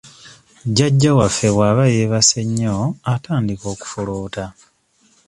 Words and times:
Jjajja 0.67 1.11
waffe 1.19 1.47
bw'aba 1.55 1.83
yeebase 1.93 2.39
nnyo 2.47 2.75
atandika 3.13 3.65
okufuluuta. 3.73 4.45